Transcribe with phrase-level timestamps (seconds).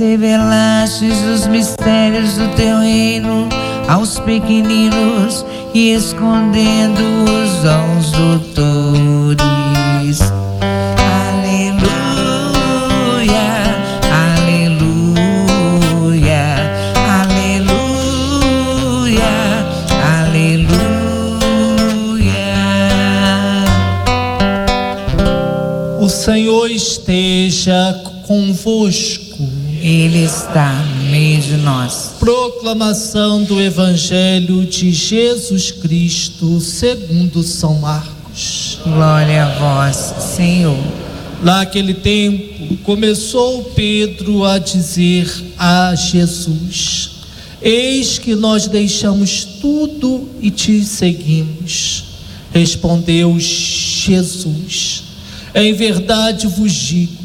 [0.00, 3.48] revelastes os mistérios do teu reino
[3.86, 5.44] aos pequeninos
[5.74, 9.60] e escondendo-os aos doutores.
[26.10, 27.94] Senhor esteja
[28.26, 29.29] convosco.
[29.80, 32.16] Ele está no meio de nós.
[32.18, 38.78] Proclamação do Evangelho de Jesus Cristo, segundo São Marcos.
[38.84, 40.78] Glória a vós, Senhor.
[41.42, 45.26] Naquele tempo, começou Pedro a dizer
[45.58, 47.10] a Jesus:
[47.62, 52.04] Eis que nós deixamos tudo e te seguimos.
[52.52, 55.10] Respondeu Jesus:
[55.54, 57.19] em verdade vos digo: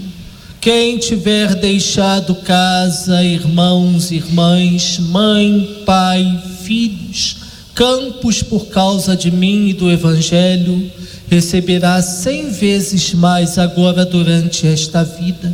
[0.66, 7.38] quem tiver deixado casa, irmãos, irmãs, mãe, pai, filhos,
[7.76, 10.92] campos por causa de mim e do Evangelho,
[11.30, 15.54] receberá cem vezes mais agora durante esta vida.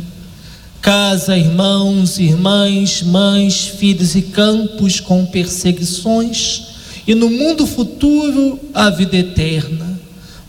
[0.80, 6.62] Casa, irmãos, irmãs, mães, filhos e campos com perseguições,
[7.06, 10.00] e no mundo futuro a vida eterna.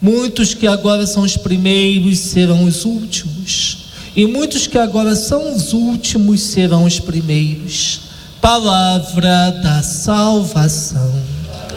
[0.02, 3.83] Muitos que agora são os primeiros serão os últimos,
[4.16, 8.02] e muitos que agora são os últimos serão os primeiros.
[8.40, 11.12] Palavra da salvação.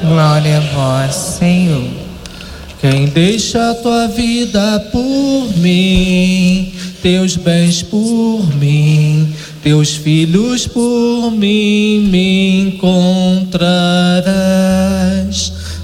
[0.02, 1.88] Glória a vós, Senhor.
[2.80, 12.08] Quem deixa a tua vida por mim, teus bens por mim, teus filhos por mim,
[12.10, 13.46] me encontrarás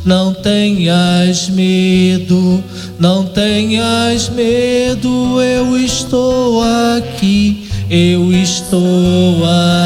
[0.05, 2.63] não tenhas medo,
[2.99, 6.61] não tenhas medo, eu estou
[6.97, 9.45] aqui, eu estou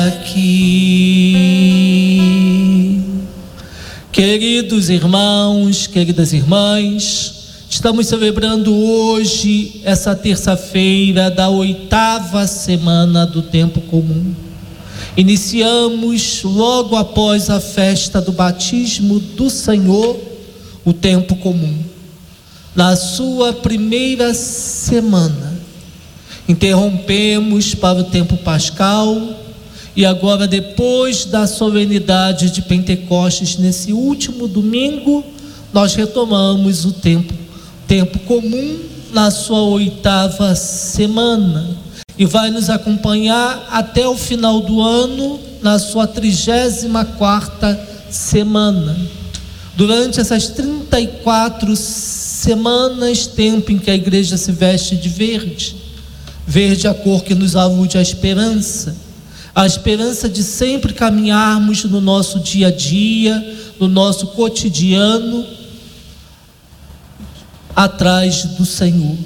[0.09, 1.37] aqui.
[4.11, 14.35] Queridos irmãos, queridas irmãs, estamos celebrando hoje, essa terça-feira da oitava semana do tempo comum.
[15.17, 20.21] Iniciamos logo após a festa do batismo do Senhor,
[20.85, 21.75] o tempo comum.
[22.75, 25.59] Na sua primeira semana,
[26.47, 29.17] interrompemos para o tempo pascal
[29.97, 35.25] e agora, depois da solenidade de Pentecostes, nesse último domingo,
[35.73, 37.33] nós retomamos o tempo,
[37.89, 38.79] tempo comum
[39.15, 41.86] na sua oitava semana
[42.19, 47.77] e vai nos acompanhar até o final do ano, na sua 34
[48.11, 48.97] semana.
[49.77, 55.77] Durante essas 34 semanas, tempo em que a igreja se veste de verde,
[56.47, 58.97] verde a cor que nos alude à esperança,
[59.55, 65.45] a esperança de sempre caminharmos no nosso dia a dia, no nosso cotidiano,
[67.75, 69.17] atrás do Senhor.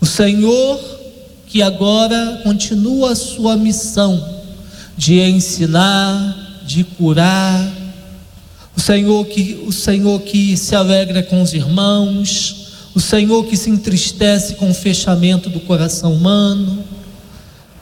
[0.00, 1.01] O Senhor
[1.52, 4.26] que agora continua a sua missão
[4.96, 7.70] de ensinar, de curar.
[8.74, 13.68] O Senhor que o Senhor que se alegra com os irmãos, o Senhor que se
[13.68, 16.82] entristece com o fechamento do coração humano.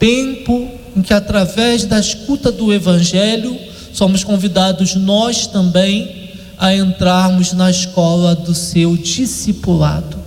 [0.01, 3.57] Tempo em que através da escuta do evangelho
[3.93, 10.19] somos convidados nós também a entrarmos na escola do seu discipulado.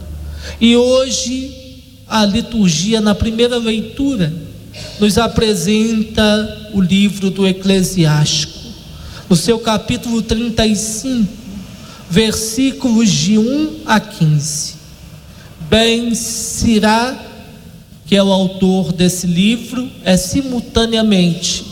[0.62, 1.63] E hoje
[2.14, 4.32] a liturgia, na primeira leitura,
[5.00, 8.54] nos apresenta o livro do Eclesiástico,
[9.28, 11.28] no seu capítulo 35,
[12.08, 14.76] versículos de 1 a 15.
[15.68, 17.18] Ben Sirá,
[18.06, 21.66] que é o autor desse livro, é simultaneamente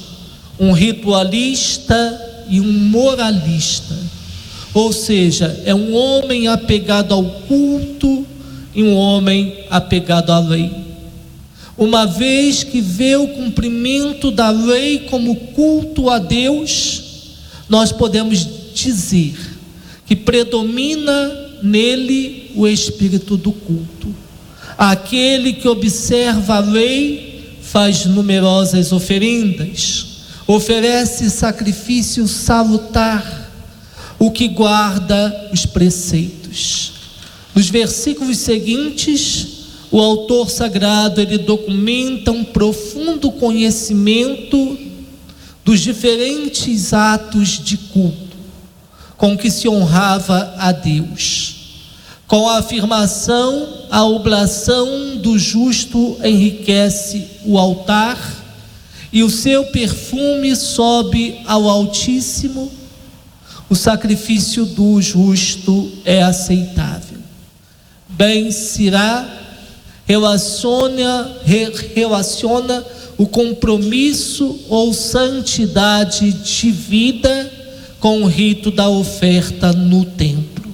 [0.60, 3.96] um ritualista e um moralista.
[4.74, 8.26] Ou seja, é um homem apegado ao culto
[8.74, 10.72] e um homem apegado à lei.
[11.78, 17.04] Uma vez que vê o cumprimento da lei como culto a Deus,
[17.70, 19.36] nós podemos dizer
[20.06, 21.32] que predomina
[21.64, 24.14] nele o espírito do culto.
[24.78, 30.08] Aquele que observa a lei faz numerosas oferendas,
[30.46, 33.40] oferece sacrifício salutar,
[34.20, 36.91] o que guarda os preceitos.
[37.54, 39.48] Nos versículos seguintes,
[39.92, 44.78] o autor sagrado ele documenta um profundo conhecimento
[45.66, 48.38] dos diferentes atos de culto,
[49.18, 51.56] com que se honrava a Deus.
[52.26, 58.18] Com a afirmação, a oblação do justo enriquece o altar
[59.12, 62.72] e o seu perfume sobe ao Altíssimo.
[63.70, 67.11] O sacrifício do justo é aceitável.
[68.22, 69.28] Bem será,
[70.06, 71.38] relaciona,
[71.96, 72.86] relaciona
[73.18, 77.52] o compromisso ou santidade de vida
[78.00, 80.72] com o rito da oferta no templo,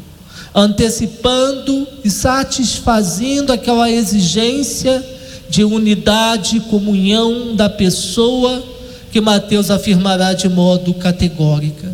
[0.53, 5.01] antecipando e satisfazendo aquela exigência
[5.49, 8.61] de unidade e comunhão da pessoa
[9.09, 11.87] que Mateus afirmará de modo categórico.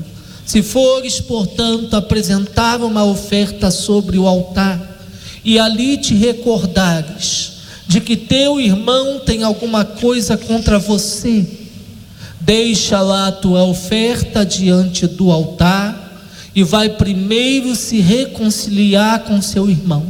[0.47, 4.93] Se fores, portanto, apresentar uma oferta sobre o altar
[5.44, 7.54] e ali te recordares
[7.88, 11.45] de que teu irmão tem alguma coisa contra você,
[12.45, 19.69] Deixa lá a tua oferta diante do altar e vai primeiro se reconciliar com seu
[19.69, 20.06] irmão.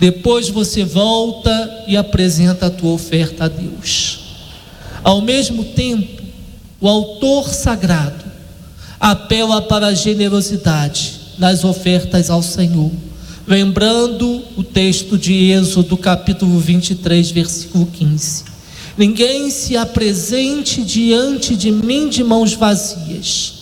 [0.00, 4.18] Depois você volta e apresenta a tua oferta a Deus.
[5.04, 6.24] Ao mesmo tempo,
[6.80, 8.24] o autor sagrado
[8.98, 12.90] apela para a generosidade nas ofertas ao Senhor,
[13.46, 18.44] lembrando o texto de Êxodo, capítulo 23, versículo 15.
[18.96, 23.54] Ninguém se apresente diante de mim de mãos vazias,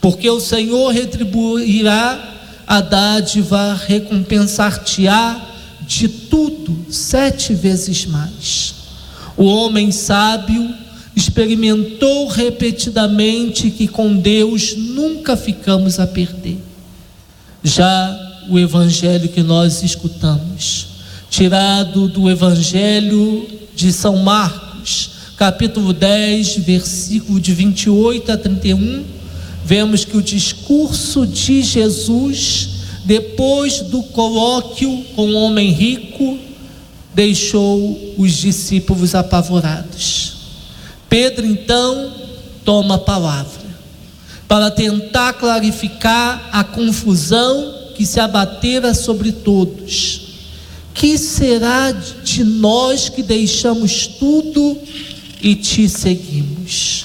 [0.00, 5.48] porque o Senhor retribuirá a dádiva, recompensar-te-á
[5.86, 8.74] de tudo sete vezes mais.
[9.36, 10.74] O homem sábio
[11.16, 16.58] experimentou repetidamente que com Deus nunca ficamos a perder.
[17.62, 20.88] Já o evangelho que nós escutamos,
[21.30, 29.04] tirado do evangelho de São Marcos, capítulo 10, versículo de 28 a 31,
[29.64, 32.70] vemos que o discurso de Jesus,
[33.04, 36.36] depois do colóquio com o homem rico,
[37.14, 40.32] deixou os discípulos apavorados.
[41.08, 42.12] Pedro então
[42.64, 43.70] toma a palavra
[44.48, 50.22] para tentar clarificar a confusão que se abatera sobre todos
[50.94, 54.78] que será de nós que deixamos tudo
[55.42, 57.04] e te seguimos?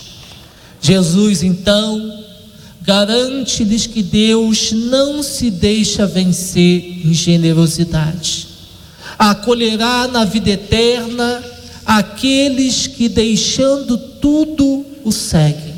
[0.82, 2.24] Jesus então
[2.82, 8.48] garante-lhes que Deus não se deixa vencer em generosidade.
[9.20, 11.44] Acolherá na vida eterna
[11.86, 15.76] aqueles que, deixando tudo, o seguem,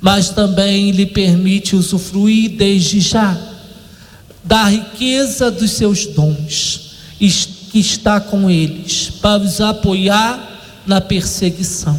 [0.00, 3.49] mas também lhe permite usufruir desde já
[4.44, 6.90] da riqueza dos seus dons
[7.70, 11.98] que está com eles, para os apoiar na perseguição.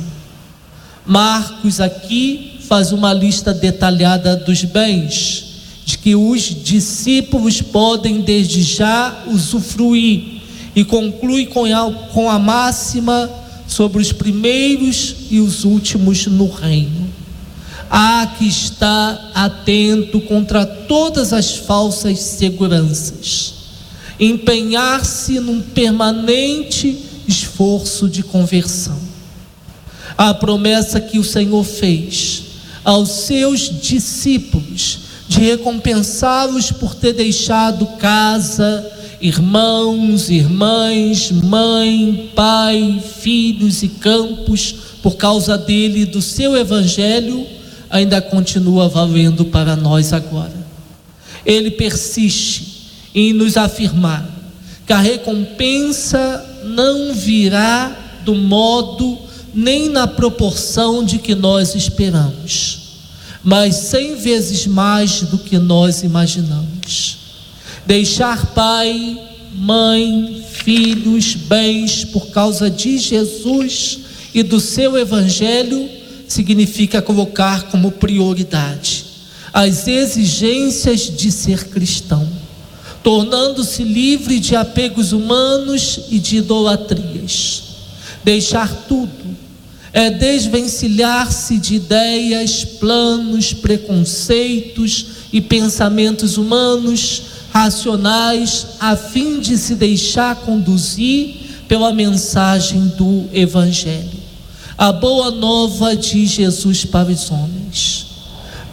[1.06, 5.46] Marcos aqui faz uma lista detalhada dos bens,
[5.86, 10.42] de que os discípulos podem desde já usufruir,
[10.76, 13.30] e conclui com a, com a máxima
[13.68, 17.01] sobre os primeiros e os últimos no reino.
[17.94, 23.62] Há que estar atento contra todas as falsas seguranças
[24.22, 26.96] empenhar-se num permanente
[27.28, 29.00] esforço de conversão.
[30.16, 32.44] A promessa que o Senhor fez
[32.84, 38.86] aos seus discípulos de recompensá-los por ter deixado casa,
[39.20, 47.48] irmãos, irmãs, mãe, pai, filhos e campos por causa dele e do seu evangelho,
[47.92, 50.54] ainda continua valendo para nós agora.
[51.46, 54.28] Ele persiste em nos afirmar
[54.88, 59.18] que a recompensa não virá do modo
[59.54, 62.80] nem na proporção de que nós esperamos,
[63.44, 67.18] mas cem vezes mais do que nós imaginamos.
[67.86, 69.20] Deixar pai,
[69.54, 74.00] mãe, filhos, bens por causa de Jesus
[74.34, 75.90] e do seu evangelho
[76.32, 79.06] significa colocar como prioridade
[79.54, 82.42] as exigências de ser cristão
[83.04, 87.64] tornando-se livre de apegos humanos e de idolatrias.
[88.24, 89.12] Deixar tudo
[89.94, 100.36] é desvencilhar-se de ideias, planos, preconceitos e pensamentos humanos, racionais, a fim de se deixar
[100.36, 101.36] conduzir
[101.68, 104.21] pela mensagem do Evangelho.
[104.82, 108.08] A boa nova de Jesus para os homens.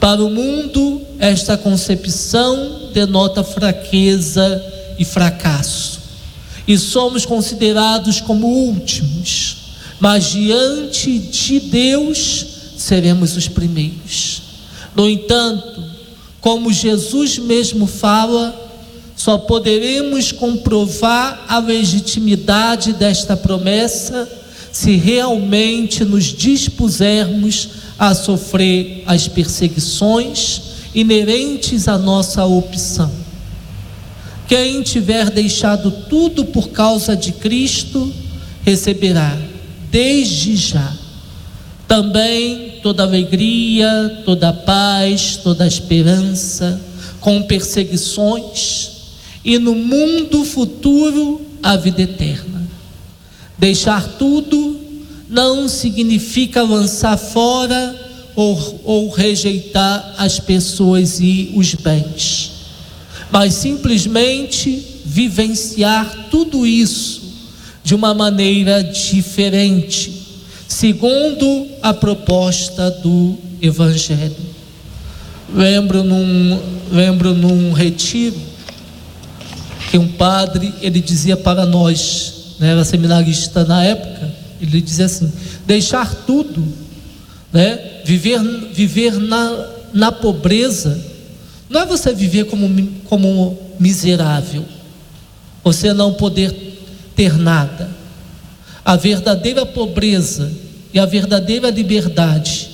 [0.00, 4.65] Para o mundo, esta concepção denota fraqueza
[4.99, 6.00] e fracasso,
[6.67, 9.57] e somos considerados como últimos,
[10.00, 12.47] mas diante de Deus
[12.79, 14.41] seremos os primeiros.
[14.97, 15.85] No entanto,
[16.41, 18.59] como Jesus mesmo fala,
[19.15, 24.38] só poderemos comprovar a legitimidade desta promessa
[24.73, 30.63] se realmente nos dispusermos a sofrer as perseguições
[30.95, 33.11] inerentes à nossa opção.
[34.47, 38.13] Quem tiver deixado tudo por causa de Cristo,
[38.65, 39.37] receberá,
[39.91, 40.97] desde já,
[41.87, 46.81] também toda alegria, toda paz, toda esperança,
[47.21, 48.91] com perseguições,
[49.45, 52.68] e no mundo futuro a vida eterna.
[53.59, 54.79] Deixar tudo
[55.29, 57.95] não significa lançar fora
[58.37, 62.53] ou, ou rejeitar as pessoas e os bens,
[63.31, 67.23] mas simplesmente vivenciar tudo isso
[67.83, 70.12] de uma maneira diferente,
[70.69, 74.37] segundo a proposta do Evangelho.
[75.53, 76.61] Lembro num,
[76.93, 78.37] lembro num retiro
[79.91, 85.33] que um padre ele dizia para nós, né, era seminarista na época, ele dizia assim:
[85.67, 86.65] deixar tudo,
[87.53, 88.00] né?
[88.05, 88.41] viver,
[88.73, 90.99] viver na, na pobreza,
[91.69, 94.65] não é você viver como, como miserável,
[95.62, 96.79] você não poder
[97.15, 97.91] ter nada.
[98.85, 100.50] A verdadeira pobreza
[100.95, 102.71] e a verdadeira liberdade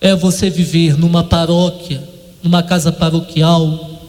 [0.00, 2.02] é você viver numa paróquia,
[2.42, 4.00] numa casa paroquial,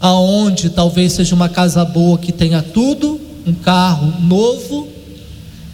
[0.00, 3.17] aonde talvez seja uma casa boa que tenha tudo,
[3.48, 4.88] um carro novo,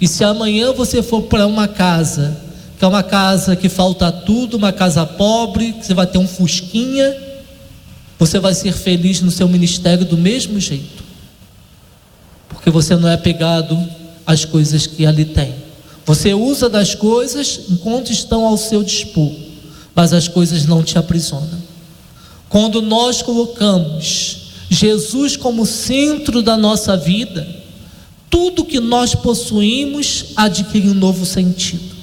[0.01, 2.37] e se amanhã você for para uma casa,
[2.79, 6.29] que é uma casa que falta tudo, uma casa pobre, que você vai ter um
[6.29, 7.17] fusquinha,
[8.19, 11.03] você vai ser feliz no seu ministério do mesmo jeito.
[12.49, 13.77] Porque você não é pegado
[14.27, 15.55] às coisas que ali tem.
[16.07, 19.33] Você usa das coisas enquanto estão ao seu dispor,
[19.95, 21.63] mas as coisas não te aprisionam.
[22.49, 27.64] Quando nós colocamos Jesus como centro da nossa vida,
[28.31, 31.95] tudo que nós possuímos adquire um novo sentido.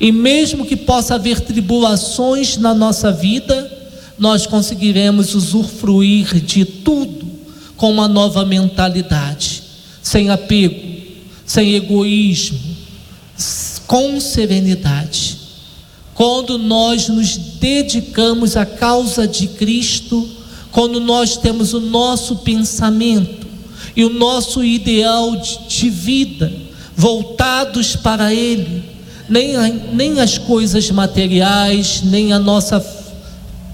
[0.00, 3.78] E mesmo que possa haver tribulações na nossa vida,
[4.18, 7.26] nós conseguiremos usufruir de tudo
[7.76, 9.62] com uma nova mentalidade,
[10.02, 10.98] sem apego,
[11.46, 12.58] sem egoísmo,
[13.86, 15.38] com serenidade.
[16.14, 20.28] Quando nós nos dedicamos à causa de Cristo,
[20.72, 23.37] quando nós temos o nosso pensamento,
[23.98, 25.36] e o nosso ideal
[25.66, 26.52] de vida
[26.94, 28.84] voltados para Ele,
[29.28, 32.80] nem, a, nem as coisas materiais, nem a nossa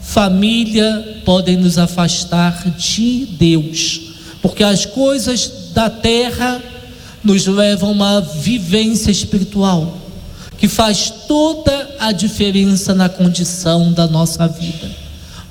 [0.01, 4.01] família podem nos afastar de Deus,
[4.41, 6.59] porque as coisas da terra
[7.23, 9.99] nos levam a uma vivência espiritual
[10.57, 14.91] que faz toda a diferença na condição da nossa vida.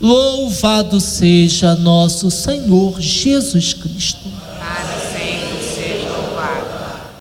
[0.01, 4.42] Louvado seja nosso Senhor Jesus Cristo.